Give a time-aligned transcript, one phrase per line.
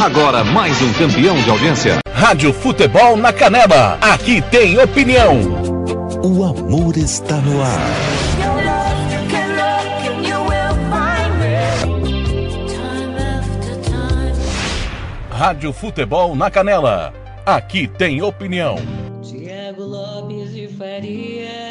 [0.00, 1.98] Agora mais um campeão de audiência.
[2.10, 3.98] Rádio Futebol na Canela.
[4.00, 5.38] Aqui tem opinião.
[6.24, 7.78] O amor está no ar.
[15.30, 17.12] Rádio Futebol na Canela.
[17.44, 18.76] Aqui tem opinião.
[19.22, 21.69] Tiago Lopes de Faria.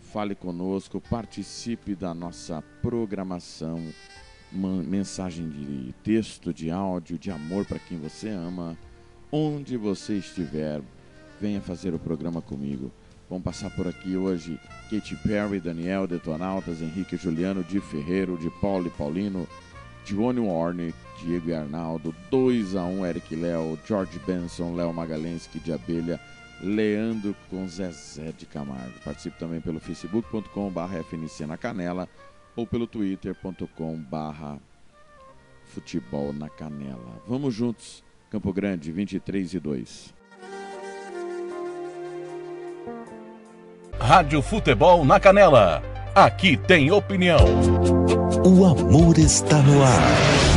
[0.00, 3.80] Fale conosco, participe da nossa programação.
[4.52, 8.76] Mensagem de texto, de áudio, de amor para quem você ama.
[9.30, 10.82] Onde você estiver,
[11.40, 12.90] venha fazer o programa comigo.
[13.30, 14.58] Vão passar por aqui hoje
[14.90, 19.46] Katy Perry, Daniel, Detonautas, Henrique Juliano, Di Ferreiro, de Paulo e Paulino,
[20.04, 20.92] Johnny Warner,
[21.22, 26.18] Diego e Arnaldo, 2 a 1 Eric Léo, George Benson, Léo Magalensky de Abelha,
[26.60, 28.98] Leandro com Zezé de Camargo.
[29.04, 32.08] Participe também pelo facebook.com.br FNC na Canela
[32.56, 34.58] ou pelo twitter.com.br
[35.66, 37.22] Futebol na Canela.
[37.28, 40.19] Vamos juntos, Campo Grande, 23 e 2.
[44.00, 45.82] Rádio Futebol na Canela.
[46.14, 47.44] Aqui tem opinião.
[48.44, 50.49] O amor está no ar.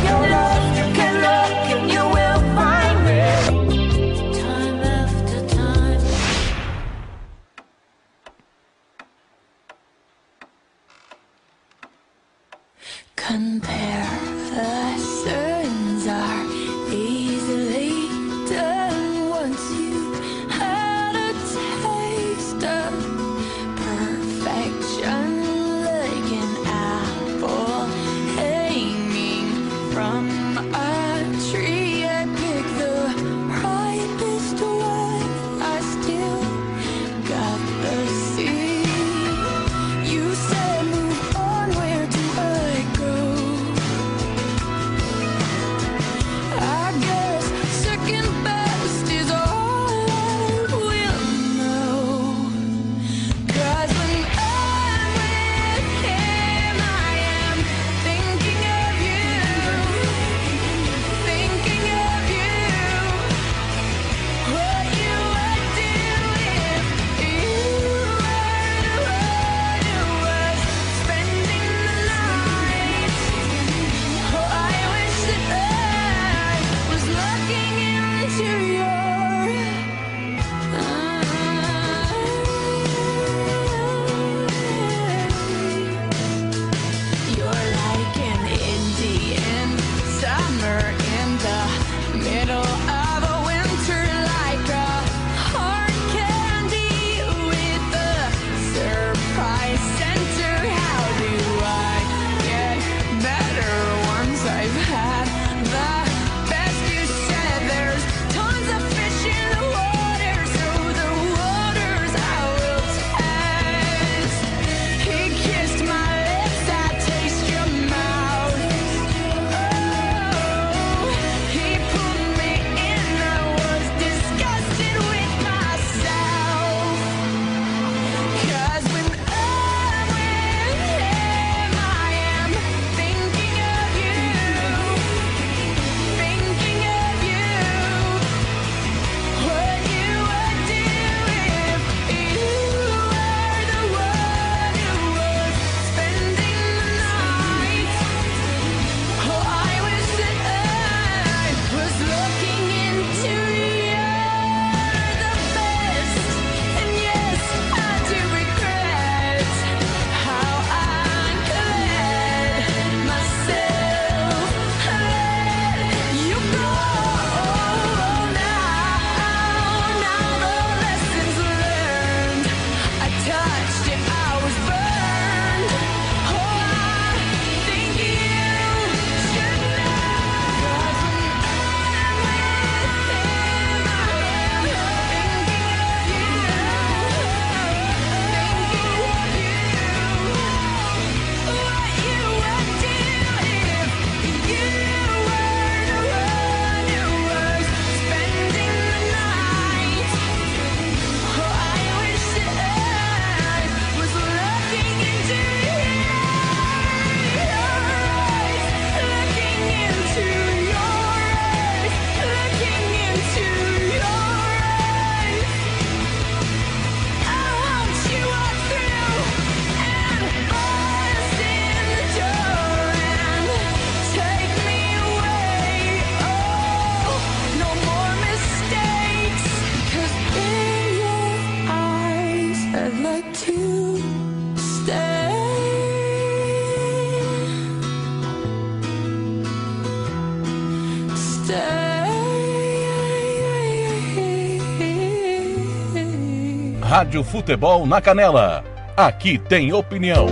[247.04, 248.64] Rádio Futebol na Canela.
[248.96, 250.26] Aqui tem opinião.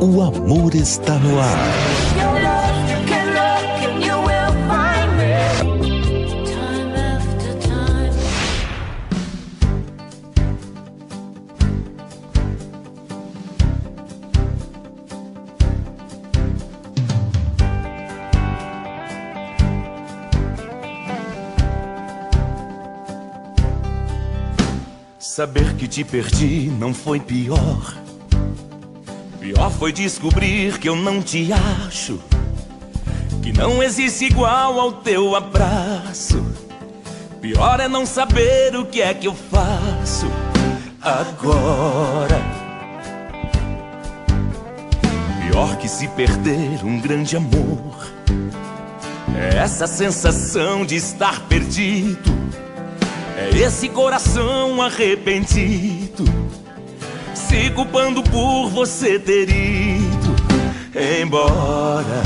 [0.00, 1.93] O amor está no ar.
[25.84, 27.94] Que te perdi não foi pior.
[29.38, 32.18] Pior foi descobrir que eu não te acho.
[33.42, 36.42] Que não existe igual ao teu abraço.
[37.38, 40.26] Pior é não saber o que é que eu faço
[41.02, 42.40] agora.
[45.46, 48.10] Pior que se perder um grande amor.
[49.36, 52.33] É essa sensação de estar perdido.
[53.52, 56.24] Esse coração arrependido,
[57.34, 60.36] se culpando por você ter ido
[61.22, 62.22] embora.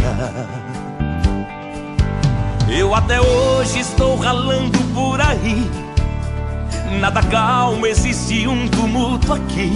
[2.68, 5.68] Eu até hoje estou ralando por aí.
[7.00, 9.72] Nada calmo, existe um tumulto aqui.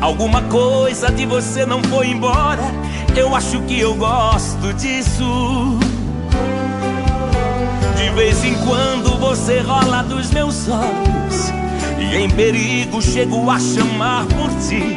[0.00, 2.62] Alguma coisa de você não foi embora.
[3.16, 5.78] Eu acho que eu gosto disso.
[7.96, 8.99] De vez em quando
[9.50, 11.52] você rola dos meus olhos.
[11.98, 14.96] E em perigo chego a chamar por ti.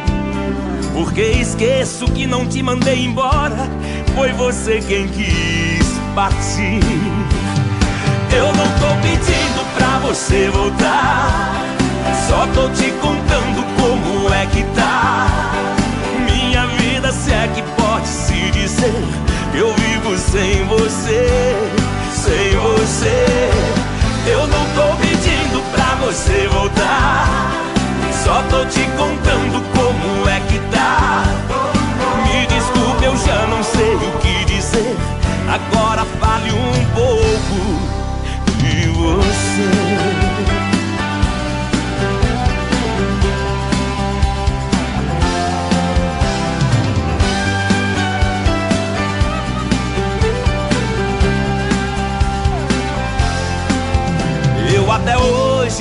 [0.94, 3.68] Porque esqueço que não te mandei embora.
[4.14, 6.80] Foi você quem quis partir.
[8.32, 11.56] Eu não tô pedindo pra você voltar.
[12.28, 15.28] Só tô te contando como é que tá.
[16.32, 19.04] Minha vida se é que pode se dizer
[19.56, 21.84] Eu vivo sem você
[22.24, 23.83] sem você.
[24.26, 27.28] Eu não tô pedindo pra você voltar.
[28.24, 31.24] Só tô te contando como é que tá.
[32.26, 34.96] Me desculpe, eu já não sei o que dizer.
[35.50, 37.64] Agora fale um pouco
[38.60, 40.13] de você.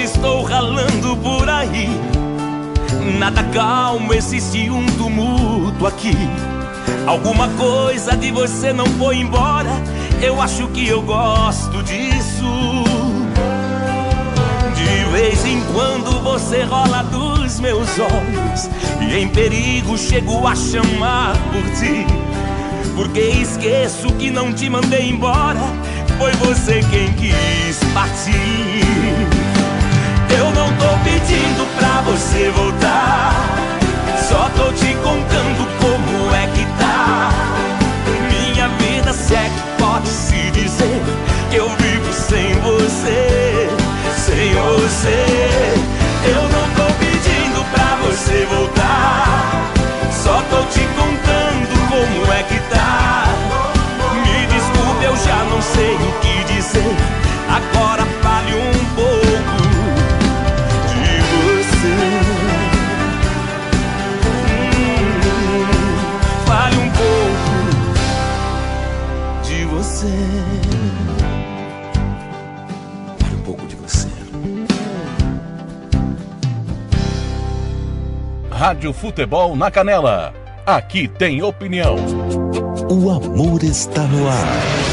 [0.03, 1.89] Estou ralando por aí.
[3.19, 6.17] Nada calmo, existe um tumulto aqui.
[7.07, 9.71] Alguma coisa de você não foi embora.
[10.21, 12.85] Eu acho que eu gosto disso.
[14.75, 18.69] De vez em quando você rola dos meus olhos.
[19.01, 22.07] E em perigo chego a chamar por ti.
[22.97, 25.61] Porque esqueço que não te mandei embora.
[26.19, 29.52] Foi você quem quis partir.
[30.73, 33.35] Não tô pedindo pra você voltar.
[34.29, 37.31] Só tô te contando como é que tá.
[38.31, 41.03] Minha vida se que pode se dizer
[41.51, 43.69] que eu vivo sem você.
[44.17, 45.75] Sem você.
[46.25, 49.73] Eu não tô pedindo pra você voltar.
[50.11, 50.82] Só tô te
[78.83, 80.35] Rádio Futebol na Canela.
[80.67, 81.95] Aqui tem opinião.
[82.91, 84.92] O amor está no ar.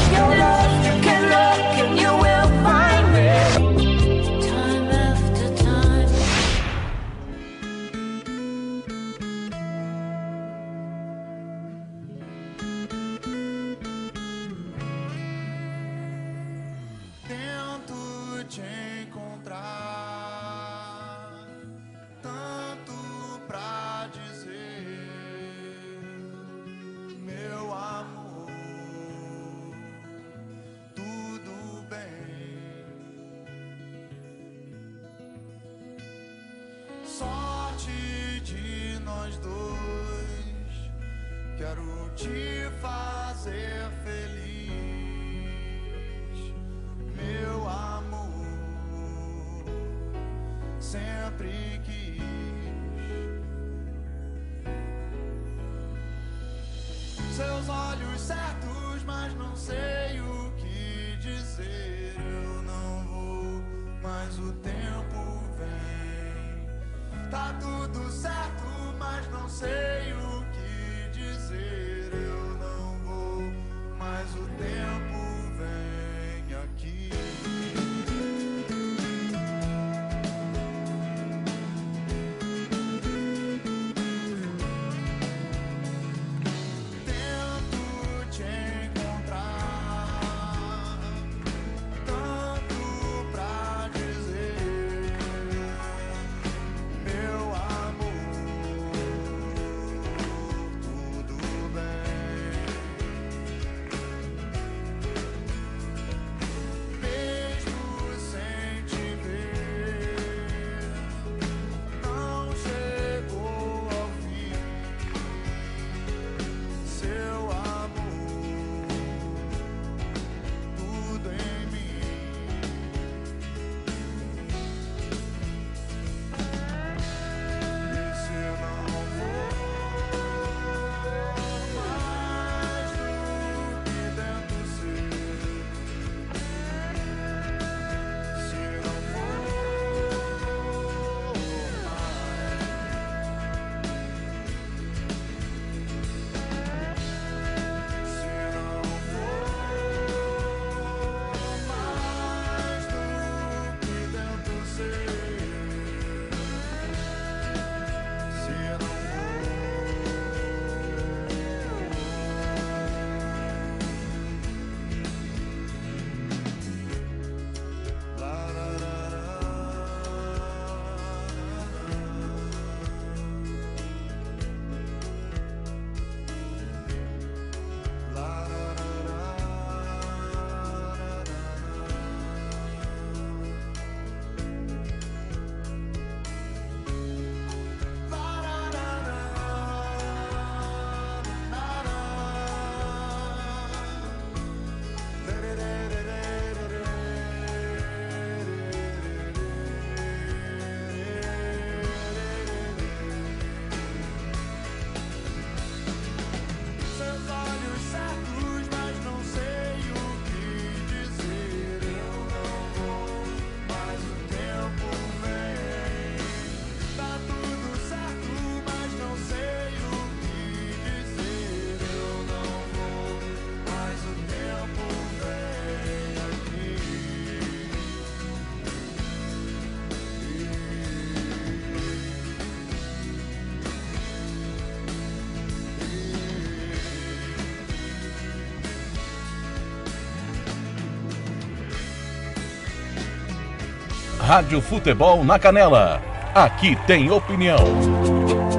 [244.30, 246.00] Rádio Futebol na Canela.
[246.36, 247.58] Aqui tem opinião.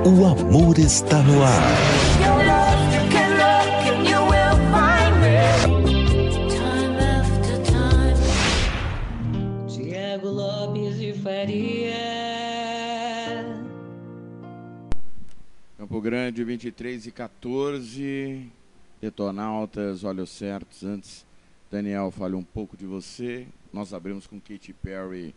[0.04, 1.62] O amor está no ar.
[9.68, 11.94] Tiago Lopes de Faria.
[15.78, 18.50] Campo Grande, 23 e 14.
[19.00, 20.82] Detonautas, olhos certos.
[20.82, 21.24] Antes,
[21.70, 23.46] Daniel, fale um pouco de você.
[23.72, 25.32] Nós abrimos com Katy Perry,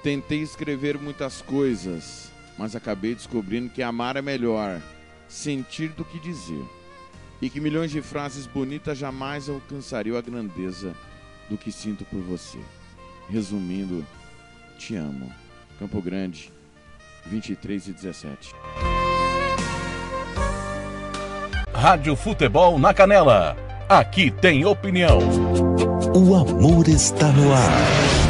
[0.03, 4.83] Tentei escrever muitas coisas, mas acabei descobrindo que amar é melhor,
[5.27, 6.84] sentir do que dizer.
[7.45, 10.95] E que milhões de frases bonitas jamais alcançariam a grandeza
[11.51, 12.57] do que sinto por você.
[13.29, 14.03] Resumindo,
[14.79, 15.31] te amo.
[15.79, 16.51] Campo Grande,
[17.27, 18.55] 23 e 17.
[21.75, 23.55] Rádio Futebol na Canela.
[23.91, 25.19] Aqui tem opinião.
[26.17, 28.24] O amor está no ar.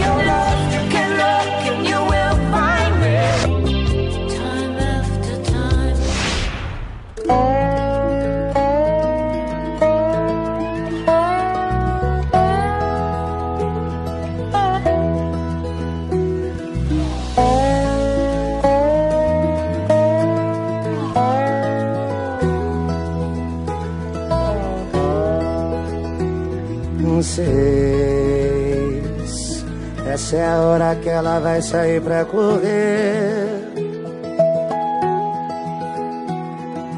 [30.97, 33.47] Que ela vai sair pra correr.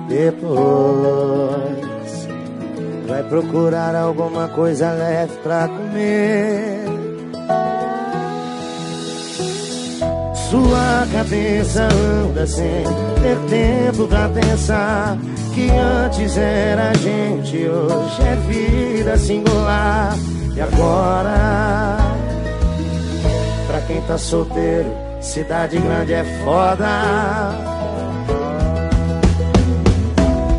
[0.09, 1.77] Depois
[3.07, 6.85] vai procurar alguma coisa leve pra comer.
[10.51, 12.85] Sua cabeça anda sem
[13.21, 15.19] ter tempo pra pensar
[15.55, 20.15] que antes era gente, hoje é vida singular.
[20.55, 21.96] E agora,
[23.97, 26.87] quem tá solteiro, cidade grande é foda.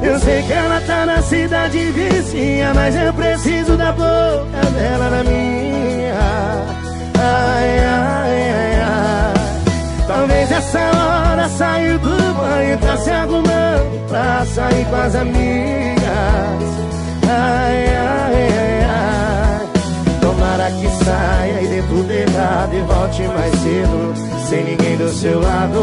[0.01, 5.23] Eu sei que ela tá na cidade vizinha, mas eu preciso da boca dela na
[5.23, 6.15] minha.
[7.19, 9.33] Ai, ai, ai, ai.
[10.07, 16.07] Talvez essa hora saiu do banho, tá se arrumando pra sair com as amigas.
[17.29, 18.56] Ai, ai, ai.
[20.67, 24.13] Que saia e dê tudo errado e volte mais cedo,
[24.49, 25.79] sem ninguém do seu lado.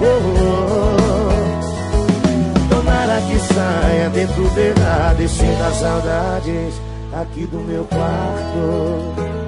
[0.00, 0.44] Oh, oh,
[2.68, 2.74] oh.
[2.74, 6.74] Tomara que saia, dê tudo errado e sinta saudades
[7.14, 9.47] aqui do meu quarto.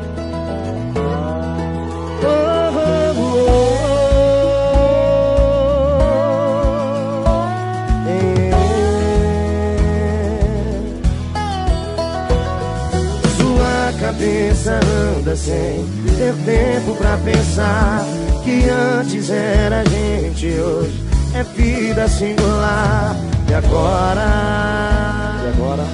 [14.71, 14.81] Cabeça
[15.19, 15.85] anda sem
[16.17, 18.05] ter tempo pra pensar
[18.45, 21.05] que antes era gente, hoje
[21.35, 23.17] é vida singular.
[23.49, 24.27] E agora?
[25.45, 25.85] E agora?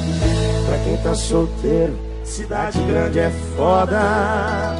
[0.66, 4.74] Pra quem tá solteiro, cidade grande é foda.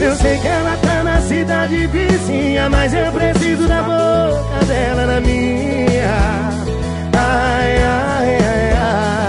[0.00, 5.20] Eu sei que ela tá na cidade vizinha, mas eu preciso da boca dela na
[5.20, 6.48] minha.
[7.12, 9.27] Ai, ai, ai, ai.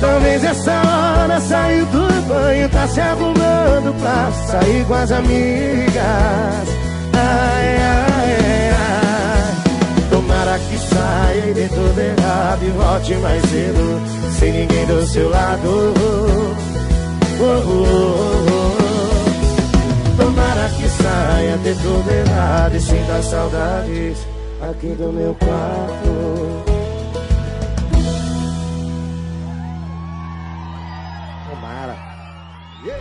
[0.00, 6.68] Talvez essa hora saiu do banho, tá se arrumando pra sair com as amigas.
[7.12, 10.10] Ai, ai, ai.
[10.10, 14.00] Tomara que saia e dê tudo errado e volte mais cedo,
[14.38, 15.68] sem ninguém do seu lado.
[15.68, 20.16] Oh, oh, oh, oh.
[20.16, 24.18] Tomara que saia, dê tudo errado e sinta saudades
[24.62, 26.69] aqui do meu quarto.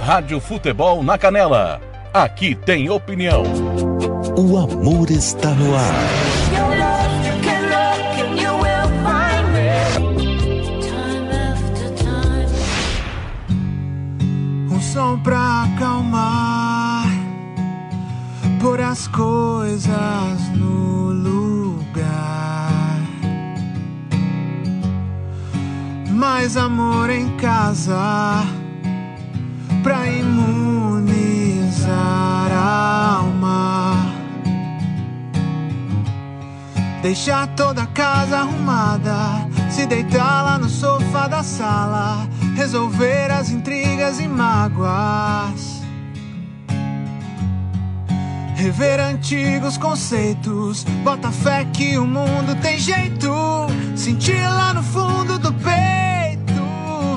[0.10, 1.80] Rádio Futebol na Canela.
[2.12, 3.44] Aqui tem opinião.
[4.36, 5.94] O amor está no ar.
[14.72, 17.06] Um som pra acalmar,
[18.60, 22.98] pôr as coisas no lugar.
[26.10, 28.44] Mais amor em casa,
[29.84, 31.90] pra imunizar
[32.52, 33.96] a alma.
[37.02, 44.20] Deixar toda a casa arrumada, se deitar lá no sofá da sala, resolver as intrigas
[44.20, 45.80] e mágoas.
[48.60, 53.32] Rever antigos conceitos, bota fé que o mundo tem jeito.
[53.96, 56.54] Sentir lá no fundo do peito,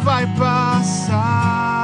[0.05, 1.82] vai passar,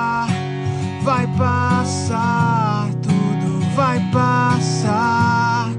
[1.08, 5.70] vai passar, tudo vai passar.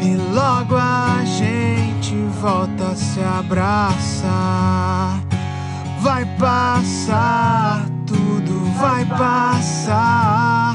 [0.00, 5.20] E logo a gente volta a se abraçar.
[6.00, 10.74] Vai passar, tudo vai passar.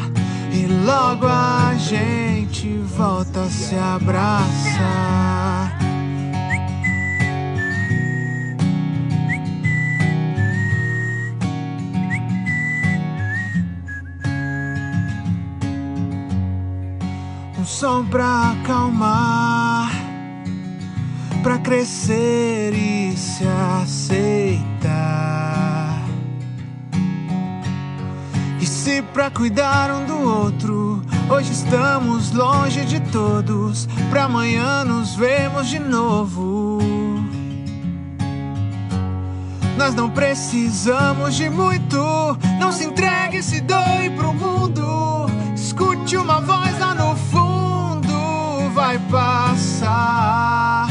[0.54, 5.77] E logo a gente volta se abraça.
[17.80, 19.92] Som pra acalmar,
[21.44, 23.44] pra crescer e se
[23.84, 24.84] aceitar.
[28.60, 35.14] E se pra cuidar um do outro, hoje estamos longe de todos, pra amanhã nos
[35.14, 36.80] vemos de novo.
[39.78, 42.00] Nós não precisamos de muito,
[42.60, 45.28] não se entregue, se doe pro mundo.
[45.54, 47.07] Escute uma voz lá no
[48.88, 50.88] vai passar,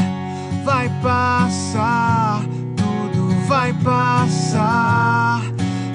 [0.63, 2.41] vai passar,
[2.75, 5.41] tudo vai passar.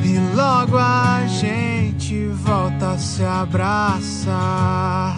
[0.02, 5.14] E logo a gente volta a se abraçar.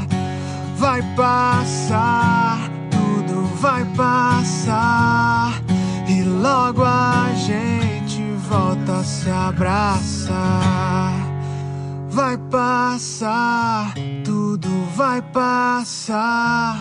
[0.77, 5.55] Vai passar, tudo vai passar.
[6.07, 11.14] E logo a gente volta a se abraçar.
[12.11, 13.94] Vai passar,
[14.95, 16.79] vai passar.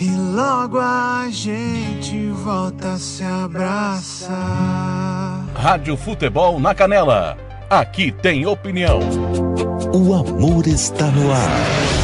[0.00, 4.34] E logo a gente volta a se abraçar.
[5.54, 7.38] Rádio Futebol na Canela.
[7.70, 9.00] Aqui tem opinião.
[9.94, 12.03] O amor está no ar.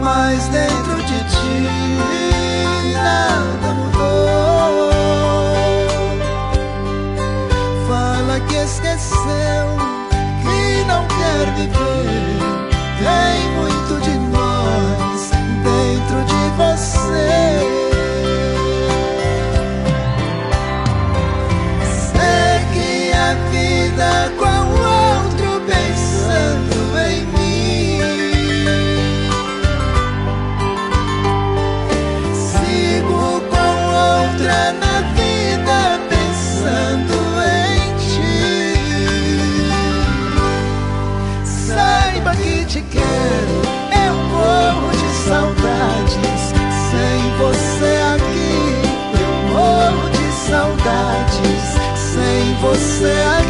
[0.00, 1.39] mas dentro de ti
[43.32, 46.40] eu morro de saudades.
[46.90, 48.54] Sem você aqui,
[49.20, 51.62] eu morro de saudades.
[51.96, 53.49] Sem você aqui.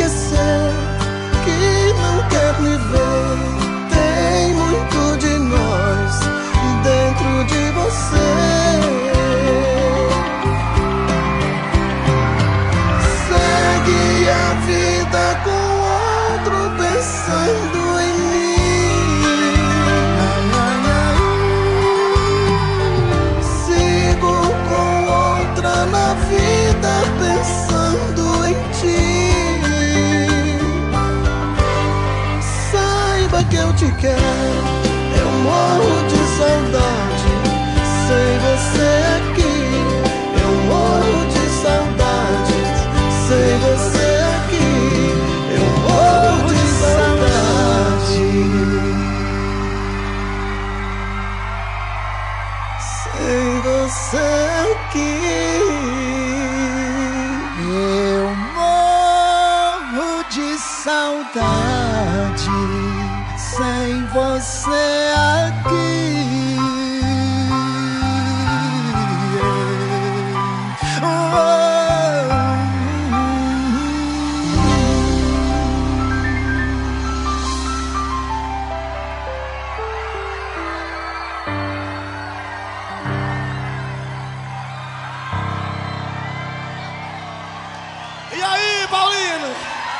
[0.00, 0.69] Fala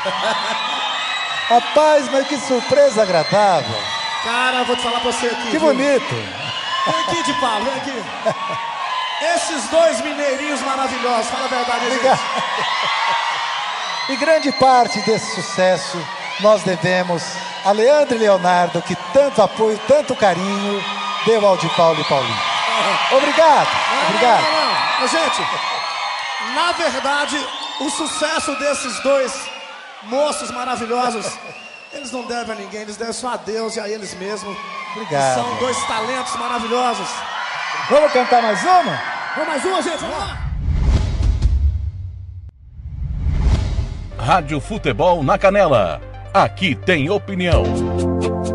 [1.49, 3.75] Rapaz, mas que surpresa agradável.
[4.23, 5.51] Cara, vou te falar pra você aqui.
[5.51, 5.61] Que viu?
[5.61, 6.15] bonito.
[6.85, 8.03] Vem aqui, de Paulo, vem aqui.
[9.35, 11.95] Esses dois mineirinhos maravilhosos, fala a verdade, gente.
[11.95, 12.19] Obrigado.
[14.09, 15.97] E grande parte desse sucesso
[16.39, 17.23] nós devemos
[17.63, 20.83] a Leandro e Leonardo, que tanto apoio, tanto carinho
[21.25, 22.41] deu ao de Paulo e Paulinho.
[23.11, 23.69] Obrigado,
[24.07, 24.41] obrigado.
[24.41, 24.81] Não, não, não.
[25.01, 25.41] Mas, gente,
[26.55, 27.47] na verdade,
[27.79, 29.50] o sucesso desses dois
[30.03, 31.25] moços maravilhosos,
[31.93, 34.57] eles não devem a ninguém, eles devem só a Deus e a eles mesmos.
[34.95, 35.35] Obrigado.
[35.35, 37.07] São dois talentos maravilhosos.
[37.89, 39.01] Vamos cantar mais uma?
[39.35, 40.37] Vamos mais uma, gente, vamos lá.
[44.17, 46.01] Rádio Futebol na Canela.
[46.33, 47.63] Aqui tem opinião.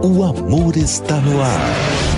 [0.02, 2.15] O amor está no ar.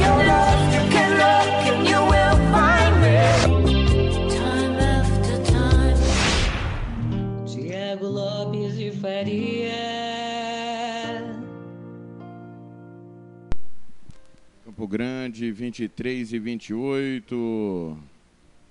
[14.78, 17.98] Campo Grande, 23 e 28.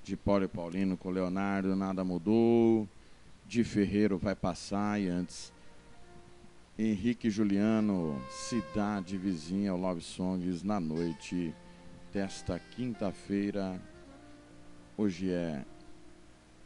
[0.06, 2.88] De Paulo e Paulino com Leonardo, nada mudou.
[3.46, 5.52] De Ferreiro vai passar e antes.
[6.80, 11.54] Henrique Juliano, cidade vizinha ao Love Songs na noite
[12.14, 13.78] desta quinta-feira.
[14.96, 15.66] Hoje é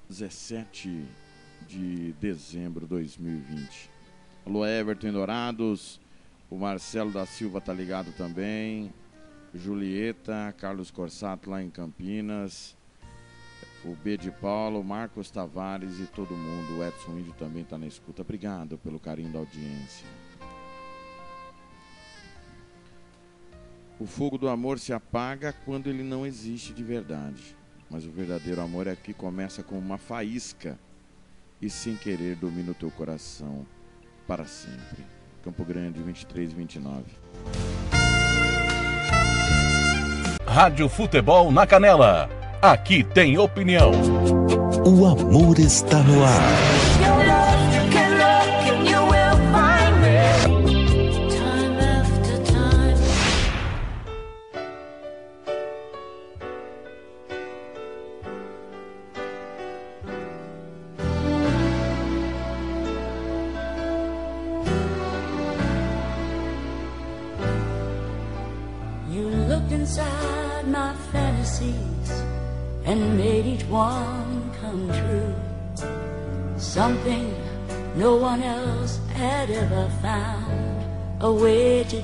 [0.07, 1.03] 17
[1.67, 3.89] de dezembro de 2020.
[4.45, 5.99] Alô, Everton Dourados.
[6.47, 8.93] O Marcelo da Silva tá ligado também.
[9.53, 12.75] Julieta, Carlos Corsato lá em Campinas.
[13.83, 16.77] O B de Paulo, Marcos Tavares e todo mundo.
[16.77, 18.21] O Edson Índio também está na escuta.
[18.21, 20.05] Obrigado pelo carinho da audiência.
[23.99, 27.55] O fogo do amor se apaga quando ele não existe de verdade.
[27.89, 30.79] Mas o verdadeiro amor é que começa com uma faísca
[31.61, 33.65] e sem querer domina o teu coração
[34.25, 35.05] para sempre.
[35.43, 37.70] Campo Grande, 23 e 29.
[40.45, 42.29] Rádio Futebol na Canela.
[42.61, 43.91] Aqui tem opinião.
[44.85, 46.80] O amor está no ar.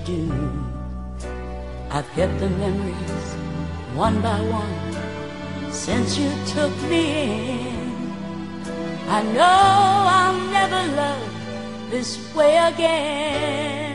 [0.07, 0.31] Do.
[1.91, 3.27] I've kept the memories
[3.93, 7.03] one by one since you took me
[7.59, 7.91] in.
[9.09, 9.59] I know
[10.19, 13.86] I'll never love this way again.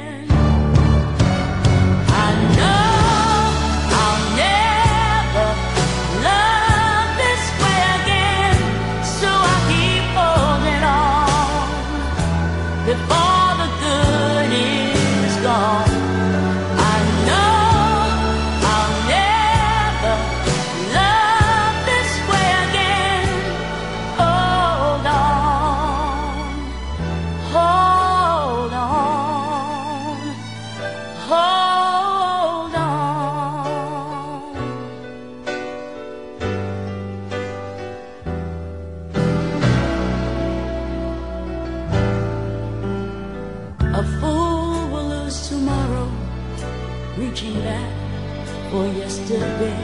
[48.73, 49.81] For yesterday.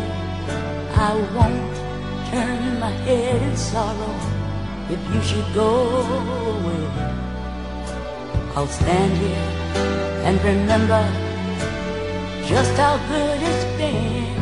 [1.08, 1.74] I won't
[2.30, 4.14] turn my head in sorrow
[4.94, 5.72] if you should go
[6.52, 6.84] away.
[8.56, 9.48] I'll stand here
[10.26, 11.04] and remember
[12.52, 14.40] just how good it's been.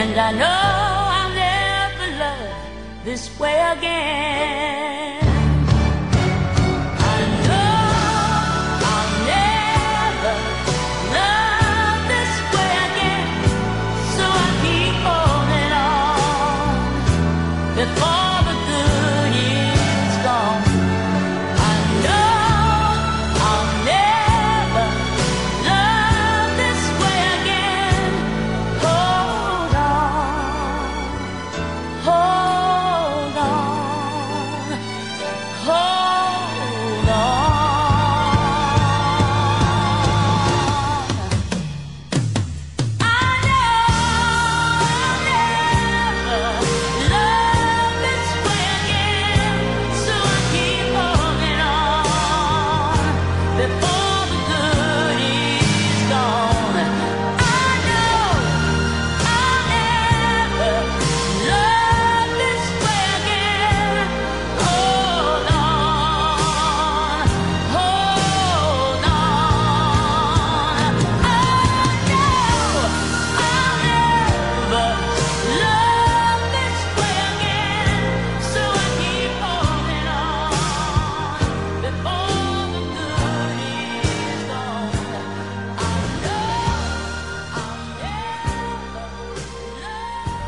[0.00, 0.60] And I know
[1.18, 4.79] I'll never love this way again.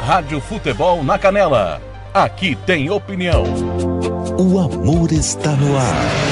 [0.05, 1.81] Rádio Futebol na Canela.
[2.13, 3.45] Aqui tem opinião.
[4.37, 6.32] O amor está no ar.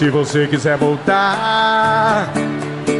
[0.00, 2.32] Se você quiser voltar,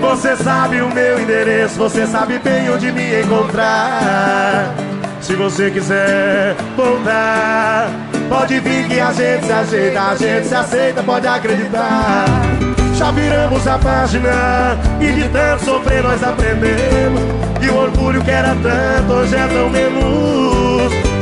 [0.03, 4.75] você sabe o meu endereço, você sabe bem onde me encontrar.
[5.19, 7.89] Se você quiser voltar,
[8.29, 12.27] pode vir que a gente se ajeita, a gente se aceita, pode acreditar.
[12.97, 17.23] Já viramos a página e de tanto sofrer nós aprendemos.
[17.63, 20.60] E o orgulho que era tanto hoje é tão menos.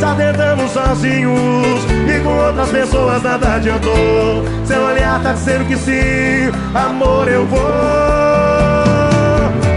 [0.08, 4.42] Já tentamos sozinhos e com outras pessoas nada adiantou.
[4.64, 7.60] Seu olhar tá dizendo que sim, amor eu vou.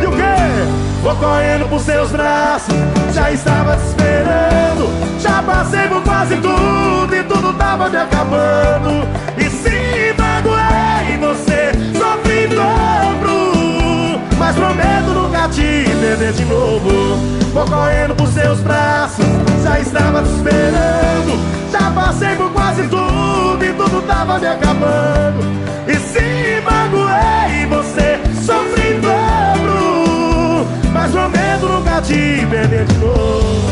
[0.01, 0.71] E o quê?
[1.03, 2.73] Vou correndo pros seus braços,
[3.13, 5.19] já estava te esperando.
[5.19, 9.05] Já passei por quase tudo e tudo tava me acabando.
[9.37, 14.21] E se magoei você, sofri dobro.
[14.39, 17.41] Mas prometo nunca te perder de novo.
[17.53, 19.25] Vou correndo pros seus braços,
[19.63, 21.39] já estava te esperando.
[21.71, 25.39] Já passei por quase tudo e tudo tava me acabando.
[25.87, 30.67] E se magoei você, sofri dobro.
[30.93, 33.71] Mas prometo nunca te perder de novo.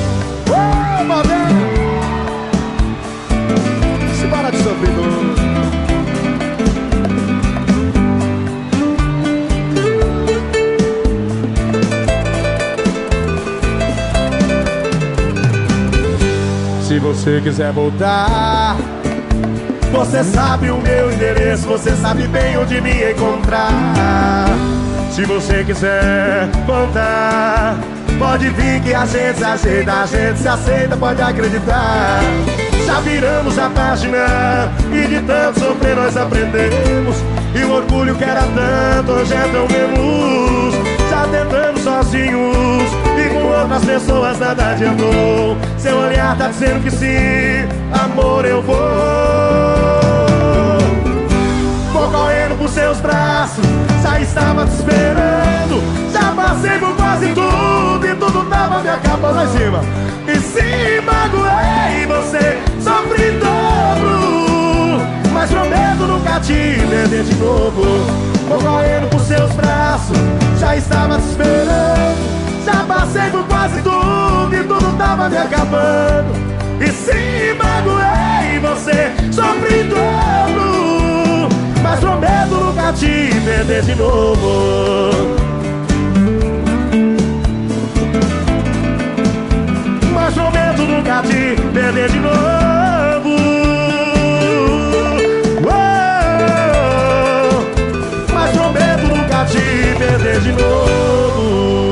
[0.49, 1.69] Oh, moderno!
[4.19, 5.28] Se para de sofrer,
[16.99, 18.75] Se você quiser voltar,
[19.89, 24.49] você sabe o meu endereço, você sabe bem onde me encontrar.
[25.09, 27.77] Se você quiser voltar,
[28.19, 32.19] pode vir que a gente se ajeita, a gente se aceita, pode acreditar.
[32.85, 37.15] Já viramos a página e de tanto sofrer nós aprendemos.
[37.55, 40.75] E o orgulho que era tanto hoje é tão menos.
[41.09, 43.08] Já tentamos sozinhos
[43.49, 45.57] outras pessoas nada adiantou.
[45.77, 48.77] Seu olhar tá dizendo que sim, amor eu vou.
[51.91, 53.65] Vou correndo pros seus braços,
[54.01, 55.81] já estava te esperando.
[56.11, 59.81] Já passei por quase tudo e tudo tava me acabando em cima.
[60.27, 65.01] E se magoei você, sofri dobro.
[65.33, 67.83] Mas prometo nunca te perder de novo.
[68.47, 70.17] Vou correndo pros seus braços,
[70.59, 72.38] já estava te esperando.
[72.71, 76.33] Já passei por quase tudo e tudo tava me acabando.
[76.79, 81.49] E se magoei você, sofri dobro.
[81.81, 85.35] Mas prometo nunca te perder de novo.
[90.13, 93.35] Mas prometo nunca te perder de novo.
[98.31, 101.88] Mas prometo nunca te perder de novo.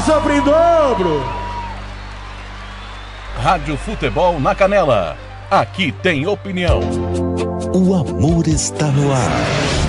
[0.00, 1.22] Sofri em dobro.
[3.40, 5.16] Rádio Futebol na Canela.
[5.50, 6.80] Aqui tem opinião.
[7.74, 9.83] O amor está no ar.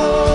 [0.00, 0.29] more.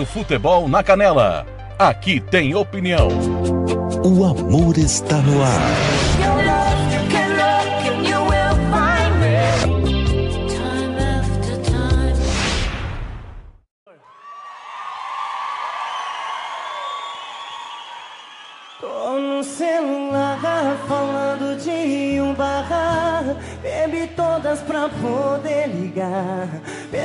[0.00, 1.44] O Futebol na Canela.
[1.76, 3.08] Aqui tem opinião.
[4.04, 6.08] O amor está no ar.
[18.80, 26.48] Tô no celular falando de um barra, bebi todas pra poder ligar.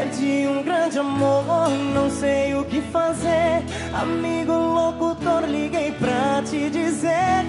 [0.04, 3.64] É de um grande amor, não sei o que fazer.
[3.94, 7.46] Amigo locutor, liguei pra te dizer.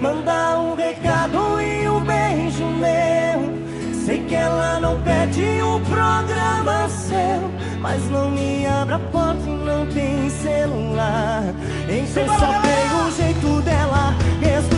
[0.00, 3.94] Mandar um recado e um beijo meu.
[4.04, 7.48] Sei que ela não pede um programa seu,
[7.80, 11.44] mas não me abra a porta e não tem celular.
[11.88, 14.16] Então só tem o jeito dela.
[14.40, 14.77] mesmo.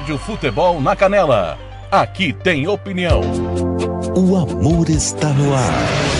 [0.00, 1.58] Rádio Futebol na Canela.
[1.92, 3.20] Aqui tem opinião.
[4.16, 6.19] O amor está no ar.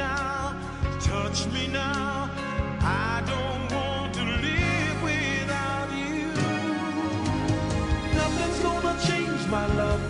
[0.00, 0.54] now,
[0.98, 2.30] touch me now.
[2.80, 6.26] I don't want to live without you.
[8.18, 10.09] Nothing's gonna change my love.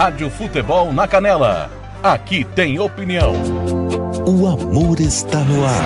[0.00, 1.70] Rádio Futebol na Canela.
[2.02, 3.34] Aqui tem opinião.
[4.26, 5.84] O amor está no ar.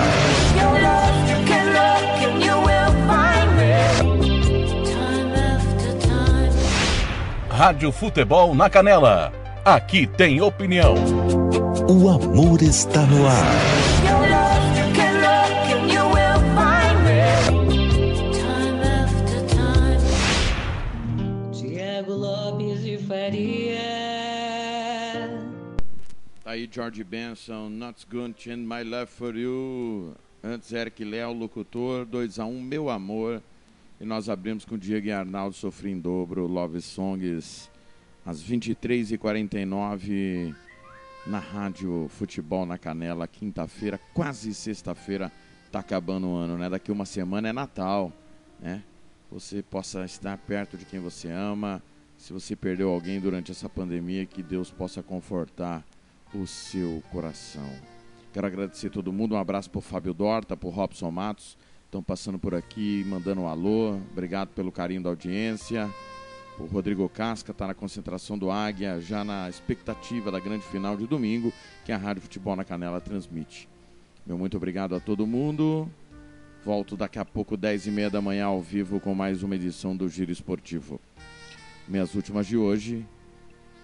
[7.50, 9.32] Rádio Futebol na Canela.
[9.64, 10.94] Aqui tem opinião.
[11.90, 13.83] O amor está no ar.
[26.54, 30.14] Aí George Benson, Not Going to Change My Love for You.
[30.40, 33.42] Antes Eric Léo, locutor, 2 a 1 um, Meu Amor.
[34.00, 37.68] E nós abrimos com Diego e Arnaldo Sofri em Dobro, Love Songs,
[38.24, 40.54] às 23h49,
[41.26, 45.32] na Rádio Futebol na Canela, quinta-feira, quase sexta-feira,
[45.72, 46.70] tá acabando o ano, né?
[46.70, 48.12] Daqui uma semana é Natal,
[48.60, 48.84] né?
[49.28, 51.82] Você possa estar perto de quem você ama.
[52.16, 55.84] Se você perdeu alguém durante essa pandemia, que Deus possa confortar
[56.34, 57.68] o seu coração.
[58.32, 59.34] Quero agradecer todo mundo.
[59.34, 61.56] Um abraço pro Fábio Dorta, pro Robson Matos.
[61.84, 63.94] Estão passando por aqui, mandando um alô.
[64.10, 65.88] Obrigado pelo carinho da audiência.
[66.58, 71.06] O Rodrigo Casca está na concentração do Águia, já na expectativa da grande final de
[71.06, 71.52] domingo,
[71.84, 73.68] que a Rádio Futebol na Canela transmite.
[74.26, 75.88] Meu muito obrigado a todo mundo.
[76.64, 79.96] Volto daqui a pouco, 10 e meia da manhã, ao vivo, com mais uma edição
[79.96, 81.00] do Giro Esportivo.
[81.86, 83.06] Minhas últimas de hoje,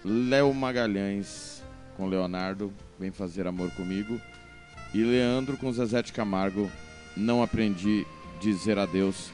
[0.03, 1.60] Léo Magalhães
[2.01, 4.19] com Leonardo, vem fazer amor comigo.
[4.91, 6.69] E Leandro com Zezé de Camargo,
[7.15, 8.07] não aprendi
[8.41, 9.29] dizer adeus.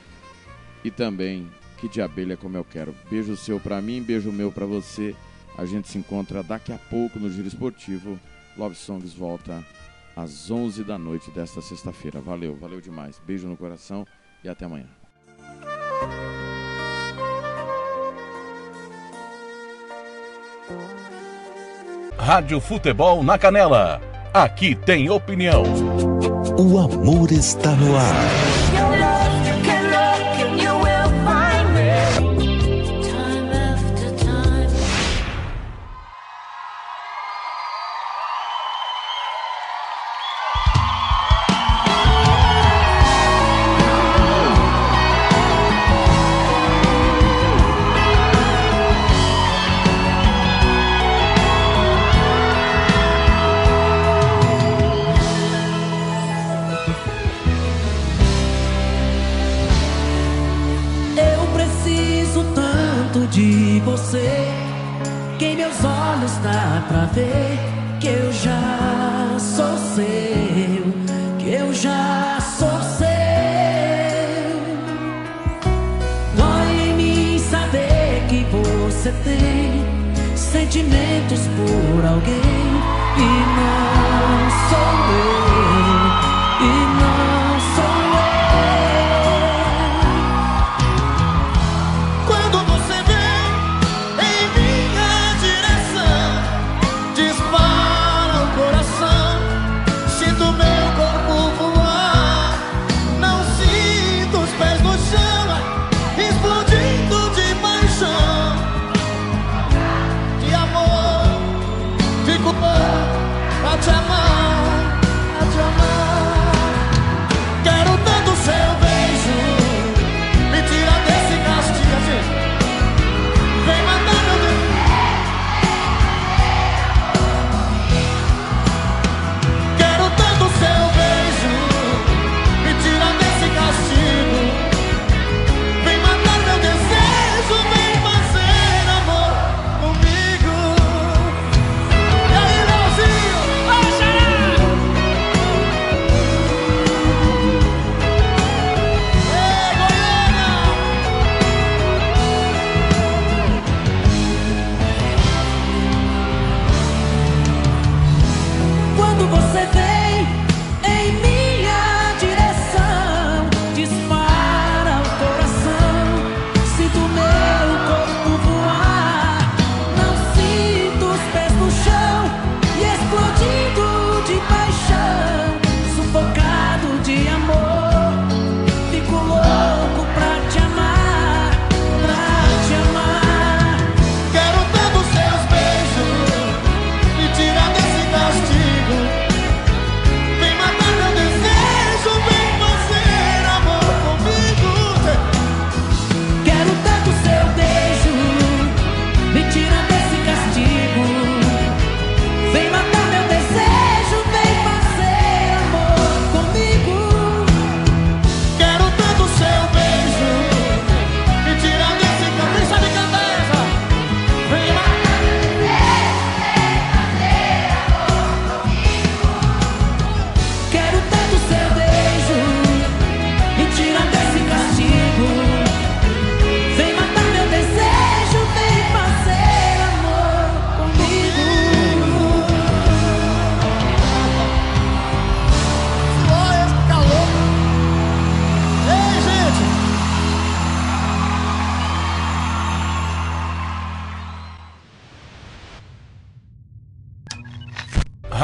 [0.84, 2.94] E também que de abelha como eu quero.
[3.10, 5.16] Beijo seu pra mim, beijo meu pra você.
[5.58, 8.20] A gente se encontra daqui a pouco no Giro Esportivo.
[8.58, 9.66] Love Songs volta
[10.14, 12.20] às 11 da noite desta sexta-feira.
[12.20, 13.18] Valeu, valeu demais.
[13.26, 14.06] Beijo no coração
[14.44, 14.97] e até amanhã.
[22.28, 24.02] Rádio Futebol na Canela.
[24.34, 25.64] Aqui tem opinião.
[26.60, 28.67] O amor está no ar.
[80.68, 85.47] Sentimentos por alguém e não sou eu,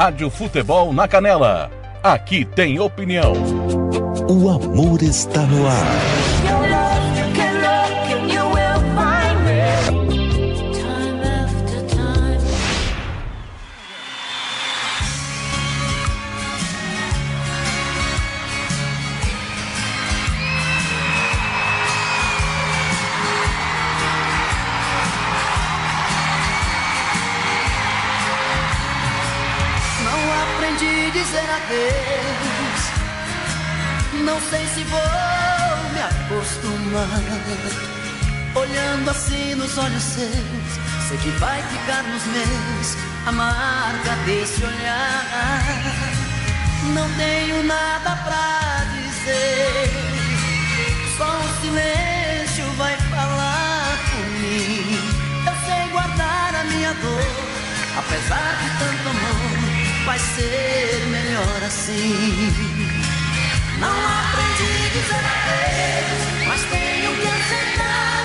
[0.04, 1.70] Rádio Futebol na Canela.
[2.02, 3.32] Aqui tem opinião.
[4.28, 6.33] O amor está no ar.
[38.54, 40.28] Olhando assim nos olhos seus,
[41.08, 42.96] sei que vai ficar nos meus
[43.26, 45.62] a marca desse olhar.
[46.94, 49.90] Não tenho nada pra dizer,
[51.18, 54.98] só o silêncio vai falar por mim.
[55.46, 57.26] Eu sei guardar a minha dor,
[57.98, 62.74] apesar de tanto amor, vai ser melhor assim.
[63.80, 68.23] Não aprendi a dizer adeus mas tenho que aceitar.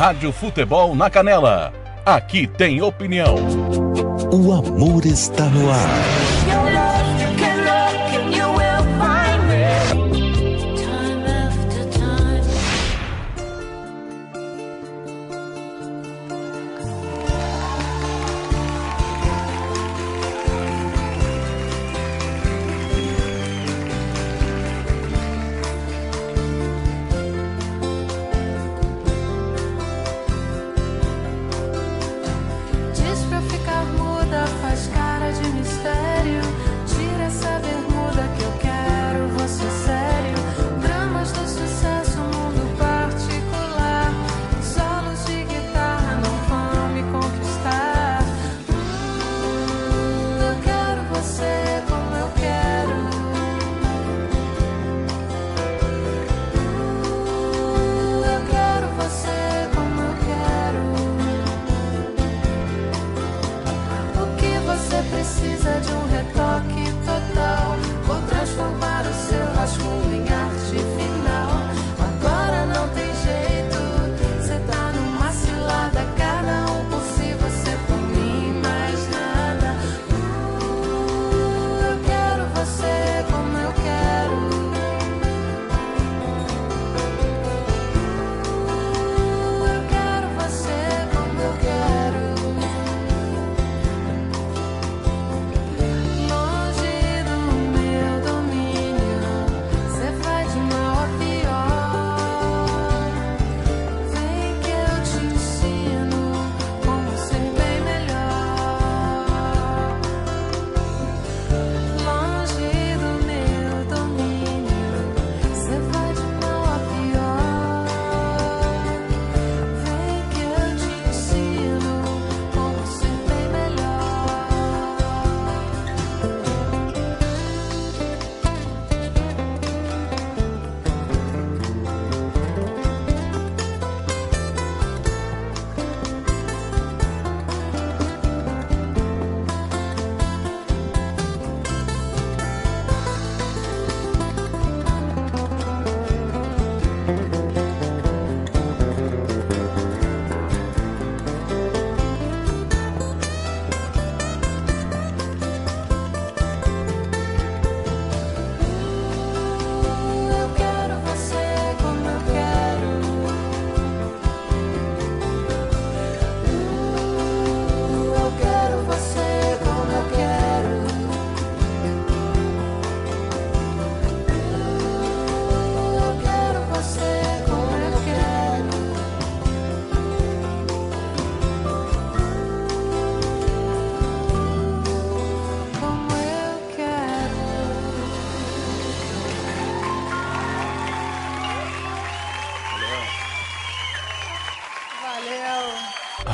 [0.00, 1.74] Rádio Futebol na Canela.
[2.06, 3.36] Aqui tem opinião.
[4.32, 6.19] O amor está no ar.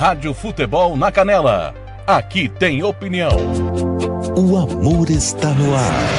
[0.07, 1.75] Rádio Futebol na Canela.
[2.07, 3.37] Aqui tem opinião.
[4.37, 6.16] O amor está no ar.